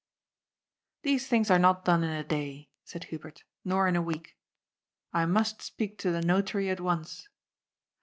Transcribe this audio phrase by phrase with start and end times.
[1.03, 4.35] "These things are not done in a day," said Hubert," nor in a week.
[5.13, 7.27] I must speak to the Notary at once."